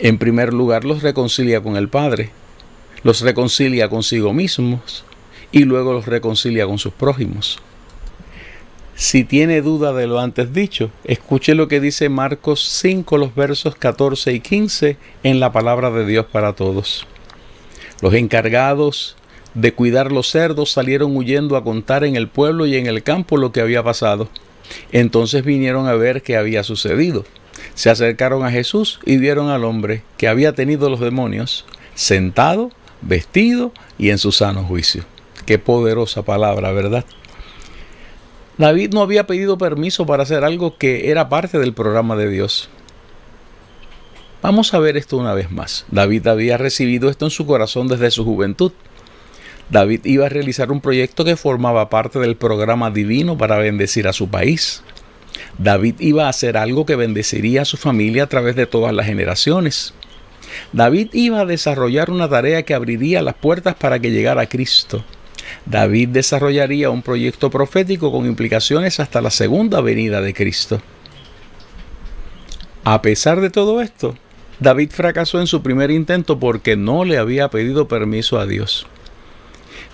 En 0.04 0.18
primer 0.18 0.52
lugar, 0.52 0.85
los 0.85 1.00
reconcilia 1.00 1.61
con 1.61 1.76
el 1.76 1.88
Padre, 1.88 2.30
los 3.04 3.21
reconcilia 3.21 3.88
consigo 3.88 4.32
mismos 4.32 5.04
y 5.52 5.62
luego 5.62 5.92
los 5.92 6.06
reconcilia 6.06 6.66
con 6.66 6.78
sus 6.78 6.92
prójimos. 6.92 7.61
Si 8.97 9.23
tiene 9.23 9.62
duda 9.62 9.92
de 9.92 10.09
lo 10.09 10.18
antes 10.18 10.52
dicho, 10.52 10.90
escuche 11.04 11.54
lo 11.54 11.68
que 11.68 11.78
dice 11.78 12.09
Marcos 12.09 12.64
5, 12.80 13.16
los 13.16 13.37
versos 13.37 13.76
14 13.76 14.32
y 14.32 14.40
15 14.40 14.97
en 15.23 15.38
la 15.38 15.52
palabra 15.52 15.92
de 15.92 16.04
Dios 16.04 16.26
para 16.26 16.54
todos. 16.54 17.06
Los 18.00 18.14
encargados 18.14 19.14
de 19.54 19.73
cuidar 19.73 20.11
los 20.11 20.28
cerdos 20.28 20.73
salieron 20.73 21.16
huyendo 21.16 21.56
a 21.56 21.62
contar 21.62 22.02
en 22.02 22.16
el 22.16 22.26
pueblo 22.26 22.66
y 22.66 22.75
en 22.75 22.88
el 22.88 23.04
campo 23.04 23.37
lo 23.37 23.52
que 23.52 23.61
había 23.61 23.85
pasado. 23.85 24.28
Entonces 24.90 25.44
vinieron 25.44 25.87
a 25.87 25.94
ver 25.94 26.23
qué 26.23 26.37
había 26.37 26.64
sucedido. 26.64 27.25
Se 27.74 27.90
acercaron 27.90 28.44
a 28.44 28.50
Jesús 28.50 29.00
y 29.04 29.16
vieron 29.16 29.48
al 29.48 29.64
hombre 29.64 30.02
que 30.18 30.28
había 30.28 30.52
tenido 30.52 30.90
los 30.90 31.00
demonios, 31.00 31.64
sentado, 31.94 32.70
vestido 33.00 33.72
y 33.98 34.10
en 34.10 34.18
su 34.18 34.32
sano 34.32 34.64
juicio. 34.64 35.04
Qué 35.46 35.58
poderosa 35.58 36.22
palabra, 36.22 36.72
¿verdad? 36.72 37.04
David 38.58 38.92
no 38.92 39.00
había 39.00 39.26
pedido 39.26 39.58
permiso 39.58 40.06
para 40.06 40.22
hacer 40.22 40.44
algo 40.44 40.76
que 40.76 41.10
era 41.10 41.28
parte 41.28 41.58
del 41.58 41.72
programa 41.72 42.16
de 42.16 42.28
Dios. 42.28 42.68
Vamos 44.42 44.74
a 44.74 44.78
ver 44.78 44.96
esto 44.96 45.16
una 45.16 45.34
vez 45.34 45.50
más. 45.50 45.86
David 45.90 46.26
había 46.26 46.58
recibido 46.58 47.08
esto 47.08 47.26
en 47.26 47.30
su 47.30 47.46
corazón 47.46 47.88
desde 47.88 48.10
su 48.10 48.24
juventud. 48.24 48.72
David 49.70 50.04
iba 50.04 50.26
a 50.26 50.28
realizar 50.28 50.70
un 50.70 50.80
proyecto 50.80 51.24
que 51.24 51.36
formaba 51.36 51.88
parte 51.88 52.18
del 52.18 52.36
programa 52.36 52.90
divino 52.90 53.38
para 53.38 53.56
bendecir 53.58 54.06
a 54.06 54.12
su 54.12 54.28
país. 54.28 54.82
David 55.58 55.96
iba 55.99 56.26
a 56.26 56.30
hacer 56.30 56.56
algo 56.56 56.87
que 56.87 56.96
bendeciría 56.96 57.62
a 57.62 57.66
su 57.66 57.76
familia 57.76 58.25
a 58.25 58.28
través 58.28 58.56
de 58.56 58.66
todas 58.66 58.94
las 58.94 59.06
generaciones. 59.06 59.94
David 60.72 61.08
iba 61.12 61.40
a 61.40 61.46
desarrollar 61.46 62.11
una 62.11 62.28
tarea 62.28 62.62
que 62.62 62.75
abriría 62.75 63.22
las 63.22 63.34
puertas 63.34 63.75
para 63.75 63.99
que 63.99 64.11
llegara 64.11 64.49
Cristo. 64.49 65.04
David 65.66 66.08
desarrollaría 66.08 66.90
un 66.90 67.02
proyecto 67.02 67.50
profético 67.50 68.11
con 68.12 68.26
implicaciones 68.26 69.00
hasta 69.00 69.20
la 69.20 69.30
segunda 69.30 69.80
venida 69.80 70.20
de 70.20 70.34
Cristo. 70.34 70.80
A 72.84 73.00
pesar 73.02 73.40
de 73.40 73.50
todo 73.50 73.80
esto, 73.80 74.16
David 74.58 74.90
fracasó 74.90 75.40
en 75.40 75.46
su 75.46 75.62
primer 75.62 75.90
intento 75.90 76.38
porque 76.38 76.76
no 76.76 77.04
le 77.04 77.18
había 77.18 77.49
pedido 77.49 77.88
permiso 77.88 78.38
a 78.38 78.46
Dios. 78.46 78.87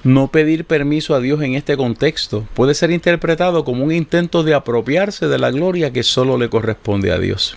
No 0.05 0.29
pedir 0.29 0.65
permiso 0.65 1.17
a 1.17 1.21
Dios 1.21 1.43
en 1.43 1.55
este 1.55 1.77
contexto 1.77 2.47
puede 2.55 2.75
ser 2.75 2.93
interpretado 2.93 3.65
como 3.65 3.83
un 3.83 3.91
intento 3.91 4.45
de 4.45 4.55
apropiarse 4.55 5.27
de 5.27 5.39
la 5.39 5.51
gloria 5.51 5.93
que 5.93 6.05
solo 6.05 6.39
le 6.39 6.49
corresponde 6.49 7.11
a 7.11 7.19
Dios. 7.19 7.57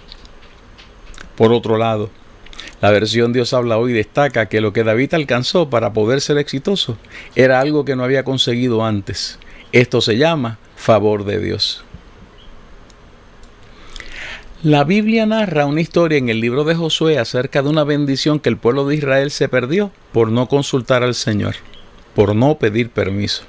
Por 1.35 1.53
otro 1.53 1.77
lado, 1.77 2.09
la 2.81 2.89
versión 2.89 3.31
Dios 3.31 3.53
habla 3.53 3.77
hoy 3.77 3.93
destaca 3.93 4.47
que 4.47 4.59
lo 4.59 4.73
que 4.73 4.83
David 4.83 5.13
alcanzó 5.13 5.69
para 5.69 5.93
poder 5.93 6.19
ser 6.19 6.39
exitoso 6.39 6.97
era 7.35 7.59
algo 7.59 7.85
que 7.85 7.95
no 7.95 8.03
había 8.03 8.23
conseguido 8.23 8.83
antes. 8.83 9.37
Esto 9.71 10.01
se 10.01 10.17
llama 10.17 10.57
favor 10.75 11.25
de 11.25 11.39
Dios. 11.39 11.83
La 14.63 14.83
Biblia 14.83 15.27
narra 15.27 15.67
una 15.67 15.81
historia 15.81 16.17
en 16.17 16.29
el 16.29 16.39
libro 16.39 16.63
de 16.63 16.73
Josué 16.73 17.19
acerca 17.19 17.61
de 17.61 17.69
una 17.69 17.83
bendición 17.83 18.39
que 18.39 18.49
el 18.49 18.57
pueblo 18.57 18.87
de 18.87 18.95
Israel 18.95 19.29
se 19.29 19.47
perdió 19.47 19.91
por 20.11 20.31
no 20.31 20.47
consultar 20.47 21.03
al 21.03 21.13
Señor 21.13 21.55
por 22.15 22.35
no 22.35 22.57
pedir 22.57 22.89
permiso. 22.89 23.43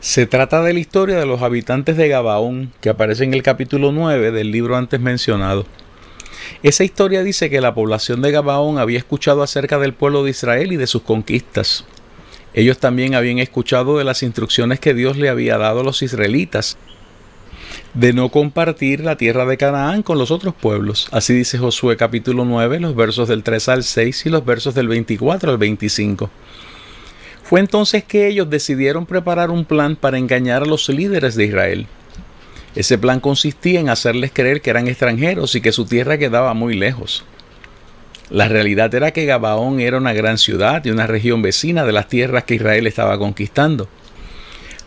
Se 0.00 0.26
trata 0.26 0.62
de 0.62 0.72
la 0.72 0.78
historia 0.78 1.18
de 1.18 1.26
los 1.26 1.42
habitantes 1.42 1.96
de 1.96 2.08
Gabaón, 2.08 2.72
que 2.80 2.88
aparece 2.88 3.24
en 3.24 3.34
el 3.34 3.42
capítulo 3.42 3.90
9 3.90 4.30
del 4.30 4.52
libro 4.52 4.76
antes 4.76 5.00
mencionado. 5.00 5.66
Esa 6.62 6.84
historia 6.84 7.22
dice 7.22 7.50
que 7.50 7.60
la 7.60 7.74
población 7.74 8.22
de 8.22 8.30
Gabaón 8.30 8.78
había 8.78 8.98
escuchado 8.98 9.42
acerca 9.42 9.78
del 9.78 9.94
pueblo 9.94 10.24
de 10.24 10.30
Israel 10.30 10.72
y 10.72 10.76
de 10.76 10.86
sus 10.86 11.02
conquistas. 11.02 11.84
Ellos 12.54 12.78
también 12.78 13.14
habían 13.14 13.38
escuchado 13.38 13.98
de 13.98 14.04
las 14.04 14.22
instrucciones 14.22 14.80
que 14.80 14.94
Dios 14.94 15.16
le 15.16 15.28
había 15.28 15.58
dado 15.58 15.80
a 15.80 15.84
los 15.84 16.02
israelitas 16.02 16.78
de 17.94 18.12
no 18.12 18.30
compartir 18.30 19.00
la 19.00 19.16
tierra 19.16 19.44
de 19.44 19.56
Canaán 19.56 20.02
con 20.02 20.18
los 20.18 20.30
otros 20.30 20.54
pueblos. 20.54 21.08
Así 21.10 21.34
dice 21.34 21.58
Josué 21.58 21.96
capítulo 21.96 22.44
9, 22.44 22.80
los 22.80 22.94
versos 22.94 23.28
del 23.28 23.42
3 23.42 23.68
al 23.68 23.82
6 23.84 24.26
y 24.26 24.30
los 24.30 24.44
versos 24.44 24.74
del 24.74 24.88
24 24.88 25.50
al 25.50 25.58
25. 25.58 26.30
Fue 27.48 27.60
entonces 27.60 28.04
que 28.04 28.28
ellos 28.28 28.50
decidieron 28.50 29.06
preparar 29.06 29.50
un 29.50 29.64
plan 29.64 29.96
para 29.96 30.18
engañar 30.18 30.64
a 30.64 30.66
los 30.66 30.86
líderes 30.90 31.34
de 31.34 31.46
Israel. 31.46 31.86
Ese 32.74 32.98
plan 32.98 33.20
consistía 33.20 33.80
en 33.80 33.88
hacerles 33.88 34.32
creer 34.34 34.60
que 34.60 34.68
eran 34.68 34.86
extranjeros 34.86 35.54
y 35.54 35.62
que 35.62 35.72
su 35.72 35.86
tierra 35.86 36.18
quedaba 36.18 36.52
muy 36.52 36.74
lejos. 36.74 37.24
La 38.28 38.48
realidad 38.48 38.94
era 38.94 39.12
que 39.12 39.24
Gabaón 39.24 39.80
era 39.80 39.96
una 39.96 40.12
gran 40.12 40.36
ciudad 40.36 40.84
y 40.84 40.90
una 40.90 41.06
región 41.06 41.40
vecina 41.40 41.86
de 41.86 41.92
las 41.92 42.08
tierras 42.08 42.44
que 42.44 42.56
Israel 42.56 42.86
estaba 42.86 43.18
conquistando. 43.18 43.88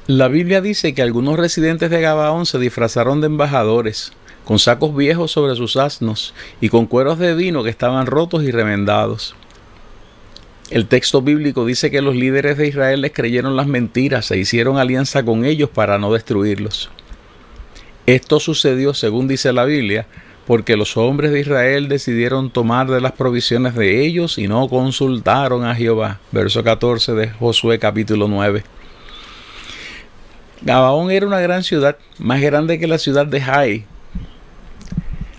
La 0.05 0.27
Biblia 0.27 0.61
dice 0.61 0.93
que 0.93 1.01
algunos 1.01 1.39
residentes 1.39 1.89
de 1.89 1.99
Gabaón 1.99 2.45
se 2.45 2.59
disfrazaron 2.59 3.21
de 3.21 3.27
embajadores, 3.27 4.13
con 4.45 4.59
sacos 4.59 4.95
viejos 4.95 5.31
sobre 5.31 5.55
sus 5.55 5.77
asnos 5.77 6.35
y 6.61 6.69
con 6.69 6.85
cueros 6.85 7.17
de 7.17 7.33
vino 7.33 7.63
que 7.63 7.71
estaban 7.71 8.05
rotos 8.05 8.43
y 8.43 8.51
remendados. 8.51 9.33
El 10.71 10.87
texto 10.87 11.21
bíblico 11.21 11.65
dice 11.65 11.91
que 11.91 12.01
los 12.01 12.15
líderes 12.15 12.57
de 12.57 12.65
Israel 12.65 13.01
les 13.01 13.11
creyeron 13.11 13.57
las 13.57 13.67
mentiras 13.67 14.31
e 14.31 14.37
hicieron 14.37 14.77
alianza 14.77 15.21
con 15.21 15.43
ellos 15.43 15.69
para 15.69 15.99
no 15.99 16.13
destruirlos. 16.13 16.89
Esto 18.05 18.39
sucedió, 18.39 18.93
según 18.93 19.27
dice 19.27 19.51
la 19.51 19.65
Biblia, 19.65 20.07
porque 20.47 20.77
los 20.77 20.95
hombres 20.95 21.33
de 21.33 21.41
Israel 21.41 21.89
decidieron 21.89 22.51
tomar 22.51 22.89
de 22.89 23.01
las 23.01 23.11
provisiones 23.11 23.75
de 23.75 24.05
ellos 24.05 24.37
y 24.37 24.47
no 24.47 24.69
consultaron 24.69 25.65
a 25.65 25.75
Jehová. 25.75 26.21
Verso 26.31 26.63
14 26.63 27.15
de 27.15 27.29
Josué 27.31 27.77
capítulo 27.77 28.29
9. 28.29 28.63
Gabaón 30.61 31.11
era 31.11 31.27
una 31.27 31.41
gran 31.41 31.63
ciudad, 31.63 31.97
más 32.17 32.39
grande 32.39 32.79
que 32.79 32.87
la 32.87 32.97
ciudad 32.97 33.25
de 33.25 33.41
Jai. 33.41 33.85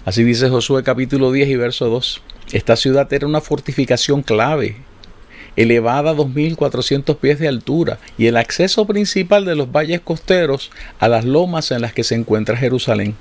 Así 0.05 0.25
dice 0.25 0.51
Josué 0.51 0.83
capítulo 0.83 1.33
10 1.33 1.49
y 1.49 1.57
verso 1.57 1.89
2. 1.89 2.23
Esta 2.53 2.77
ciudad 2.77 3.11
era 3.11 3.27
una 3.27 3.41
fortificación 3.41 4.21
clave 4.21 4.92
elevada 5.57 6.11
a 6.11 6.15
2.400 6.15 7.17
pies 7.17 7.39
de 7.39 7.49
altura 7.49 7.99
y 8.19 8.27
el 8.27 8.37
acceso 8.37 8.87
principal 8.87 9.45
de 9.45 9.57
los 9.57 9.71
valles 9.71 10.01
costeros 10.01 10.71
a 10.99 11.09
las 11.09 11.25
lomas 11.25 11.71
en 11.71 11.83
las 11.83 11.93
que 11.93 12.05
se 12.05 12.15
encuentra 12.15 12.57
Jerusalén. 12.57 13.17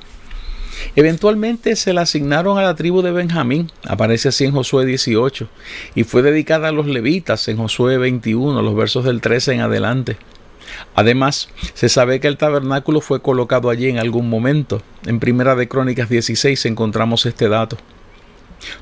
Eventualmente 0.96 1.76
se 1.76 1.94
la 1.94 2.02
asignaron 2.02 2.58
a 2.58 2.64
la 2.64 2.76
tribu 2.76 3.02
de 3.02 3.12
Benjamín, 3.12 3.72
aparece 3.88 4.30
así 4.30 4.46
en 4.46 4.52
Josué 4.52 4.86
18, 4.86 5.48
y 5.96 6.04
fue 6.04 6.22
dedicada 6.22 6.70
a 6.70 6.72
los 6.72 6.88
levitas 6.88 7.48
en 7.48 7.58
Josué 7.58 7.98
21, 7.98 8.62
los 8.62 8.76
versos 8.76 9.06
del 9.06 9.22
13 9.22 9.54
en 9.54 9.62
adelante. 9.62 10.18
Además, 10.96 11.50
se 11.74 11.90
sabe 11.90 12.20
que 12.20 12.28
el 12.28 12.38
tabernáculo 12.38 13.02
fue 13.02 13.22
colocado 13.22 13.70
allí 13.70 13.90
en 13.90 14.00
algún 14.00 14.30
momento. 14.30 14.82
En 15.06 15.20
Primera 15.20 15.56
de 15.56 15.68
Crónicas 15.68 16.10
16 16.10 16.66
encontramos 16.66 17.26
este 17.26 17.50
dato. 17.50 17.78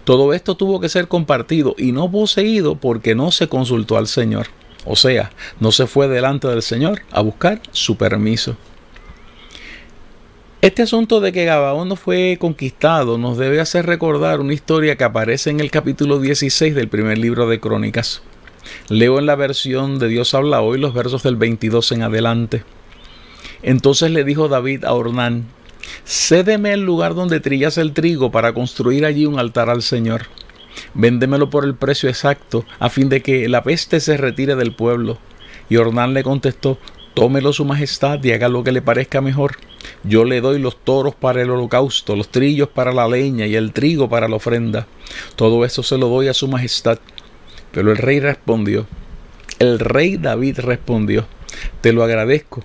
Todo 0.04 0.34
esto 0.34 0.56
tuvo 0.56 0.80
que 0.80 0.90
ser 0.90 1.08
compartido 1.08 1.76
y 1.78 1.92
no 1.92 2.12
poseído 2.12 2.76
porque 2.76 3.16
no 3.16 3.32
se 3.32 3.48
consultó 3.48 3.98
al 3.98 4.08
Señor. 4.08 4.48
O 4.86 4.96
sea, 4.96 5.32
no 5.60 5.72
se 5.72 5.88
fue 5.88 6.08
delante 6.08 6.48
del 6.48 6.62
Señor 6.62 7.02
a 7.12 7.22
buscar 7.22 7.62
su 7.72 7.98
permiso. 7.98 8.56
Este 10.62 10.82
asunto 10.82 11.22
de 11.22 11.32
que 11.32 11.46
Gabaón 11.46 11.88
no 11.88 11.96
fue 11.96 12.38
conquistado 12.40 13.18
nos 13.18 13.38
debe 13.38 13.62
hacer 13.62 13.86
recordar 13.86 14.42
una 14.42 14.54
historia 14.54 14.98
que 14.98 15.06
aparece 15.06 15.50
en 15.50 15.62
el 15.62 15.72
capítulo 15.72 16.20
16 16.20 16.76
del 16.76 16.90
primer 16.90 17.18
libro 17.18 17.48
de 17.48 17.62
Crónicas. 17.62 18.22
Leo 18.90 19.20
en 19.20 19.26
la 19.26 19.36
versión 19.36 20.00
de 20.00 20.10
Dios 20.10 20.34
habla 20.34 20.62
hoy 20.62 20.78
los 20.78 20.94
versos 20.94 21.24
del 21.24 21.38
22 21.38 21.94
en 21.94 22.02
adelante. 22.02 22.64
Entonces 23.64 24.12
le 24.12 24.26
dijo 24.26 24.50
David 24.50 24.84
a 24.84 24.94
Ornán, 24.94 25.46
Cédeme 26.06 26.74
el 26.74 26.82
lugar 26.82 27.16
donde 27.16 27.40
trillas 27.40 27.78
el 27.78 27.94
trigo 27.94 28.32
para 28.32 28.54
construir 28.54 29.06
allí 29.06 29.26
un 29.26 29.40
altar 29.40 29.70
al 29.70 29.82
Señor. 29.82 30.24
Véndemelo 30.94 31.50
por 31.50 31.66
el 31.66 31.76
precio 31.76 32.10
exacto, 32.10 32.66
a 32.80 32.90
fin 32.90 33.10
de 33.10 33.22
que 33.22 33.48
la 33.50 33.64
peste 33.64 34.00
se 34.00 34.18
retire 34.18 34.56
del 34.56 34.74
pueblo. 34.74 35.18
Y 35.70 35.78
Ornán 35.78 36.14
le 36.14 36.24
contestó, 36.24 36.80
Tómelo 37.14 37.52
su 37.52 37.66
majestad 37.66 38.24
y 38.24 38.32
haga 38.32 38.48
lo 38.48 38.64
que 38.64 38.72
le 38.72 38.82
parezca 38.82 39.20
mejor. 39.20 39.58
Yo 40.04 40.24
le 40.24 40.42
doy 40.42 40.60
los 40.60 40.78
toros 40.84 41.16
para 41.16 41.42
el 41.42 41.50
holocausto, 41.50 42.16
los 42.16 42.30
trillos 42.30 42.70
para 42.70 42.94
la 42.94 43.08
leña 43.08 43.46
y 43.46 43.56
el 43.56 43.74
trigo 43.74 44.08
para 44.08 44.28
la 44.28 44.38
ofrenda. 44.38 44.88
Todo 45.36 45.66
eso 45.66 45.84
se 45.84 45.98
lo 45.98 46.08
doy 46.08 46.28
a 46.28 46.34
su 46.34 46.48
majestad. 46.48 47.00
Pero 47.72 47.92
el 47.92 47.98
rey 47.98 48.20
respondió, 48.20 48.88
el 49.60 49.80
rey 49.80 50.18
David 50.18 50.60
respondió, 50.60 51.28
te 51.82 51.92
lo 51.92 52.04
agradezco, 52.04 52.64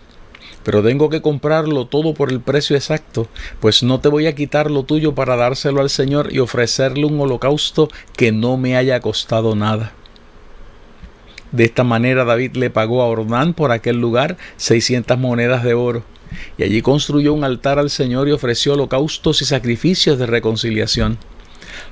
pero 0.65 0.83
tengo 0.83 1.11
que 1.11 1.23
comprarlo 1.23 1.87
todo 1.87 2.15
por 2.15 2.33
el 2.33 2.41
precio 2.41 2.75
exacto, 2.75 3.29
pues 3.61 3.83
no 3.83 4.01
te 4.01 4.09
voy 4.09 4.27
a 4.27 4.35
quitar 4.35 4.71
lo 4.71 4.83
tuyo 4.83 5.15
para 5.15 5.37
dárselo 5.37 5.81
al 5.81 5.91
Señor 5.91 6.33
y 6.33 6.41
ofrecerle 6.41 7.05
un 7.05 7.21
holocausto 7.21 7.89
que 8.17 8.33
no 8.33 8.57
me 8.57 8.77
haya 8.77 9.01
costado 9.01 9.55
nada. 9.55 9.93
De 11.53 11.65
esta 11.65 11.85
manera 11.85 12.25
David 12.25 12.57
le 12.57 12.71
pagó 12.71 13.03
a 13.03 13.07
Ornán 13.07 13.55
por 13.55 13.71
aquel 13.71 14.01
lugar 14.01 14.37
600 14.57 15.19
monedas 15.19 15.63
de 15.63 15.75
oro, 15.75 16.03
y 16.59 16.65
allí 16.65 16.83
construyó 16.83 17.33
un 17.33 17.45
altar 17.45 17.79
al 17.79 17.91
Señor 17.91 18.27
y 18.27 18.33
ofreció 18.33 18.73
holocaustos 18.73 19.41
y 19.43 19.45
sacrificios 19.45 20.19
de 20.19 20.27
reconciliación. 20.27 21.19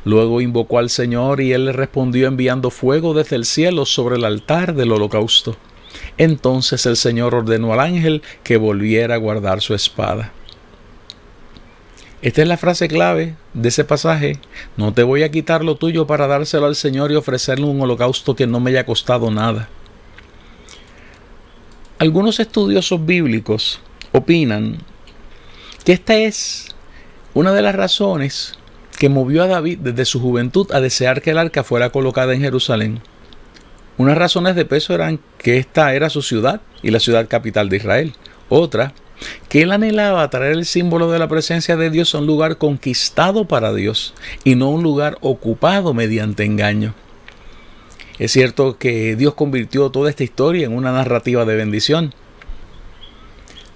Luego 0.05 0.41
invocó 0.41 0.79
al 0.79 0.91
Señor 0.91 1.41
y 1.41 1.53
él 1.53 1.67
le 1.67 1.73
respondió 1.73 2.27
enviando 2.27 2.71
fuego 2.71 3.15
desde 3.15 3.37
el 3.37 3.45
cielo 3.45 3.85
sobre 3.85 4.17
el 4.17 4.25
altar 4.25 4.75
del 4.75 4.93
holocausto. 4.93 5.57
Entonces 6.19 6.87
el 6.87 6.97
Señor 6.97 7.35
ordenó 7.35 7.73
al 7.73 7.81
ángel 7.81 8.23
que 8.43 8.57
volviera 8.57 9.15
a 9.15 9.19
guardar 9.19 9.61
su 9.61 9.75
espada. 9.75 10.33
Esta 12.23 12.43
es 12.43 12.49
la 12.49 12.57
frase 12.57 12.87
clave 12.87 13.35
de 13.53 13.69
ese 13.69 13.85
pasaje. 13.85 14.39
No 14.77 14.93
te 14.93 15.03
voy 15.03 15.25
a 15.25 15.31
quitar 15.31 15.65
lo 15.65 15.75
tuyo 15.75 16.07
para 16.07 16.29
dárselo 16.29 16.67
al 16.67 16.77
Señor 16.77 17.11
y 17.11 17.17
ofrecerle 17.17 17.67
un 17.67 17.81
holocausto 17.81 18.37
que 18.37 18.47
no 18.47 18.61
me 18.61 18.71
haya 18.71 18.87
costado 18.87 19.31
nada. 19.31 19.69
Algunos 21.99 22.39
estudiosos 22.39 23.05
bíblicos 23.05 23.81
opinan 24.13 24.79
que 25.85 25.93
esta 25.93 26.15
es 26.17 26.69
una 27.35 27.53
de 27.53 27.63
las 27.63 27.75
razones 27.75 28.59
que 28.99 29.09
movió 29.09 29.43
a 29.43 29.49
David 29.49 29.79
desde 29.81 30.05
su 30.05 30.21
juventud 30.21 30.71
a 30.73 30.81
desear 30.81 31.23
que 31.23 31.31
el 31.31 31.39
arca 31.39 31.65
fuera 31.65 31.91
colocada 31.91 32.35
en 32.35 32.41
Jerusalén. 32.41 33.01
Unas 33.99 34.17
razones 34.17 34.57
de 34.57 34.65
peso 34.65 34.95
eran 34.95 35.21
que 35.39 35.59
esta 35.59 35.95
era 35.95 36.09
su 36.09 36.23
ciudad 36.23 36.61
y 36.83 36.91
la 36.91 37.01
ciudad 37.01 37.29
capital 37.29 37.69
de 37.69 37.77
Israel. 37.77 38.15
Otra, 38.49 38.95
que 39.49 39.63
él 39.63 39.73
anhelaba 39.73 40.29
traer 40.31 40.53
el 40.53 40.65
símbolo 40.65 41.11
de 41.11 41.19
la 41.19 41.29
presencia 41.29 41.77
de 41.77 41.91
Dios 41.91 42.15
a 42.15 42.19
un 42.19 42.27
lugar 42.27 42.59
conquistado 42.59 43.47
para 43.47 43.73
Dios 43.73 44.15
y 44.45 44.55
no 44.55 44.71
un 44.71 44.83
lugar 44.83 45.19
ocupado 45.21 45.95
mediante 45.95 46.45
engaño. 46.45 46.95
Es 48.19 48.33
cierto 48.33 48.79
que 48.79 49.17
Dios 49.17 49.35
convirtió 49.35 49.91
toda 49.91 50.11
esta 50.11 50.25
historia 50.25 50.67
en 50.67 50.75
una 50.75 50.93
narrativa 50.93 51.45
de 51.45 51.57
bendición. 51.57 52.15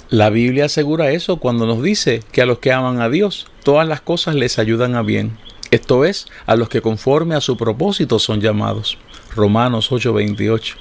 La 0.08 0.30
Biblia 0.30 0.66
asegura 0.66 1.10
eso 1.10 1.38
cuando 1.38 1.66
nos 1.66 1.82
dice 1.82 2.22
que 2.32 2.42
a 2.42 2.46
los 2.46 2.58
que 2.60 2.72
aman 2.72 3.00
a 3.00 3.08
Dios, 3.08 3.48
todas 3.64 3.88
las 3.88 4.00
cosas 4.00 4.34
les 4.34 4.58
ayudan 4.58 4.94
a 4.94 5.02
bien. 5.02 5.36
Esto 5.72 6.04
es, 6.04 6.26
a 6.46 6.54
los 6.54 6.68
que 6.68 6.80
conforme 6.80 7.34
a 7.34 7.40
su 7.40 7.56
propósito 7.56 8.18
son 8.20 8.40
llamados. 8.40 8.98
Romanos 9.36 9.92
8:28. 9.92 10.76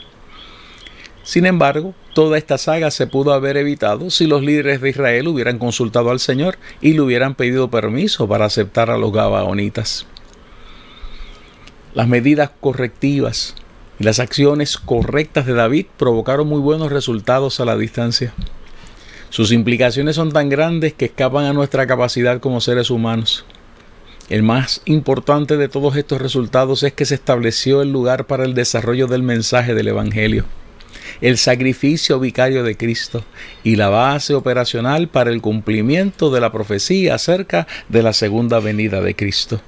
Sin 1.24 1.46
embargo, 1.46 1.94
toda 2.14 2.38
esta 2.38 2.58
saga 2.58 2.92
se 2.92 3.08
pudo 3.08 3.34
haber 3.34 3.58
evitado 3.58 4.10
si 4.10 4.28
los 4.28 4.44
líderes 4.44 4.80
de 4.80 4.90
Israel 4.90 5.28
hubieran 5.28 5.60
consultado 5.60 6.12
al 6.12 6.20
Señor 6.20 6.58
y 6.82 6.94
le 6.94 7.02
hubieran 7.02 7.36
pedido 7.36 7.70
permiso 7.70 8.28
para 8.28 8.46
aceptar 8.46 8.90
a 8.90 8.98
los 8.98 9.12
gabaonitas. 9.12 10.06
Las 11.94 12.08
medidas 12.08 12.52
correctivas 12.60 13.56
y 14.00 14.04
las 14.04 14.20
acciones 14.20 14.78
correctas 14.78 15.46
de 15.46 15.54
David 15.54 15.88
provocaron 15.98 16.48
muy 16.48 16.60
buenos 16.60 16.92
resultados 16.92 17.60
a 17.60 17.66
la 17.66 17.76
distancia. 17.78 18.34
Sus 19.30 19.52
implicaciones 19.52 20.16
son 20.16 20.32
tan 20.32 20.50
grandes 20.50 20.94
que 20.94 21.06
escapan 21.06 21.46
a 21.46 21.54
nuestra 21.54 21.88
capacidad 21.88 22.40
como 22.40 22.62
seres 22.62 22.90
humanos. 22.90 23.46
El 24.30 24.44
más 24.44 24.82
importante 24.86 25.58
de 25.58 25.70
todos 25.70 25.96
estos 25.96 26.22
resultados 26.22 26.84
es 26.84 26.94
que 26.94 27.06
se 27.06 27.16
estableció 27.16 27.82
el 27.82 27.92
lugar 27.92 28.26
para 28.26 28.44
el 28.44 28.54
desarrollo 28.54 29.08
del 29.08 29.24
mensaje 29.24 29.74
del 29.74 29.90
Evangelio 29.90 30.46
el 31.22 31.38
sacrificio 31.38 32.20
vicario 32.20 32.64
de 32.64 32.76
Cristo 32.76 33.24
y 33.64 33.76
la 33.76 33.90
base 33.90 34.34
operacional 34.34 35.08
para 35.08 35.32
el 35.32 35.42
cumplimiento 35.42 36.32
de 36.32 36.42
la 36.42 36.52
profecía 36.52 37.16
acerca 37.16 37.68
de 37.90 38.04
la 38.04 38.14
segunda 38.14 38.60
venida 38.60 39.02
de 39.02 39.16
Cristo. 39.16 39.62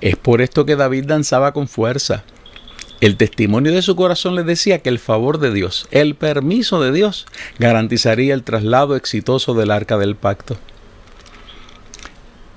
Es 0.00 0.16
por 0.16 0.40
esto 0.40 0.64
que 0.64 0.76
David 0.76 1.04
danzaba 1.06 1.52
con 1.52 1.68
fuerza. 1.68 2.24
El 3.00 3.16
testimonio 3.16 3.72
de 3.72 3.82
su 3.82 3.96
corazón 3.96 4.34
le 4.34 4.44
decía 4.44 4.80
que 4.80 4.90
el 4.90 4.98
favor 4.98 5.38
de 5.38 5.52
Dios, 5.52 5.88
el 5.90 6.14
permiso 6.14 6.82
de 6.82 6.92
Dios, 6.92 7.26
garantizaría 7.58 8.34
el 8.34 8.42
traslado 8.42 8.96
exitoso 8.96 9.54
del 9.54 9.70
arca 9.70 9.96
del 9.96 10.16
pacto. 10.16 10.58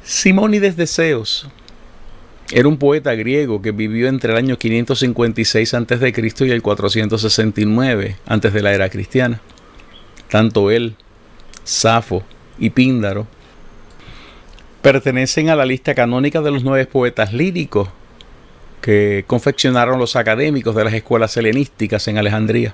Simónides 0.05 0.75
de 0.75 0.85
Zeus 0.85 1.47
era 2.51 2.67
un 2.67 2.75
poeta 2.75 3.15
griego 3.15 3.61
que 3.61 3.71
vivió 3.71 4.09
entre 4.09 4.33
el 4.33 4.37
año 4.37 4.57
556 4.57 5.73
a.C. 5.73 6.13
y 6.41 6.51
el 6.51 6.61
469 6.61 8.17
antes 8.25 8.51
de 8.51 8.61
la 8.61 8.73
era 8.73 8.89
cristiana. 8.89 9.39
Tanto 10.29 10.71
él, 10.71 10.95
Safo 11.63 12.23
y 12.59 12.71
Píndaro 12.71 13.27
pertenecen 14.81 15.49
a 15.49 15.55
la 15.55 15.65
lista 15.65 15.95
canónica 15.95 16.41
de 16.41 16.51
los 16.51 16.65
nueve 16.65 16.85
poetas 16.85 17.31
líricos 17.31 17.87
que 18.81 19.23
confeccionaron 19.25 19.99
los 19.99 20.17
académicos 20.17 20.75
de 20.75 20.83
las 20.83 20.93
escuelas 20.93 21.37
helenísticas 21.37 22.09
en 22.09 22.17
Alejandría. 22.17 22.73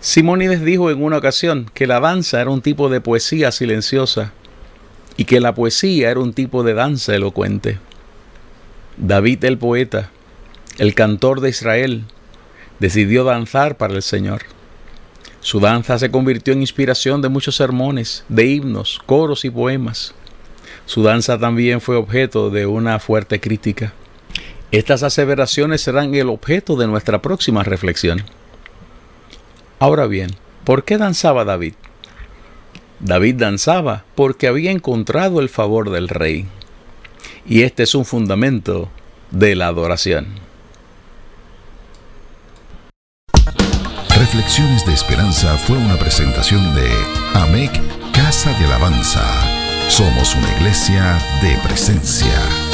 Simónides 0.00 0.64
dijo 0.64 0.90
en 0.90 1.02
una 1.02 1.18
ocasión 1.18 1.70
que 1.74 1.86
la 1.86 2.00
danza 2.00 2.40
era 2.40 2.48
un 2.48 2.62
tipo 2.62 2.88
de 2.88 3.02
poesía 3.02 3.52
silenciosa 3.52 4.32
y 5.18 5.24
que 5.24 5.40
la 5.40 5.54
poesía 5.54 6.10
era 6.10 6.20
un 6.20 6.32
tipo 6.32 6.62
de 6.62 6.72
danza 6.72 7.14
elocuente. 7.14 7.78
David 8.96 9.44
el 9.44 9.58
poeta, 9.58 10.10
el 10.78 10.94
cantor 10.94 11.40
de 11.40 11.50
Israel, 11.50 12.04
decidió 12.78 13.24
danzar 13.24 13.76
para 13.76 13.94
el 13.94 14.02
Señor. 14.02 14.42
Su 15.40 15.58
danza 15.58 15.98
se 15.98 16.12
convirtió 16.12 16.52
en 16.52 16.60
inspiración 16.60 17.20
de 17.20 17.28
muchos 17.28 17.56
sermones, 17.56 18.24
de 18.28 18.46
himnos, 18.46 19.00
coros 19.06 19.44
y 19.44 19.50
poemas. 19.50 20.14
Su 20.86 21.02
danza 21.02 21.36
también 21.36 21.80
fue 21.80 21.96
objeto 21.96 22.50
de 22.50 22.66
una 22.66 23.00
fuerte 23.00 23.40
crítica. 23.40 23.92
Estas 24.70 25.02
aseveraciones 25.02 25.80
serán 25.80 26.14
el 26.14 26.28
objeto 26.28 26.76
de 26.76 26.86
nuestra 26.86 27.20
próxima 27.20 27.64
reflexión. 27.64 28.22
Ahora 29.80 30.06
bien, 30.06 30.30
¿por 30.64 30.84
qué 30.84 30.96
danzaba 30.96 31.44
David? 31.44 31.74
David 33.00 33.36
danzaba 33.36 34.04
porque 34.14 34.48
había 34.48 34.70
encontrado 34.70 35.40
el 35.40 35.48
favor 35.48 35.90
del 35.90 36.08
rey. 36.08 36.46
Y 37.46 37.62
este 37.62 37.84
es 37.84 37.94
un 37.94 38.04
fundamento 38.04 38.88
de 39.30 39.54
la 39.54 39.68
adoración. 39.68 40.26
Reflexiones 44.16 44.84
de 44.84 44.92
Esperanza 44.92 45.56
fue 45.56 45.78
una 45.78 45.96
presentación 45.96 46.74
de 46.74 46.90
AMEC 47.34 47.72
Casa 48.12 48.52
de 48.58 48.66
Alabanza. 48.66 49.22
Somos 49.88 50.34
una 50.34 50.52
iglesia 50.56 51.18
de 51.40 51.56
presencia. 51.66 52.67